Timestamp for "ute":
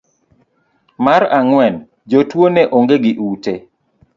3.29-3.53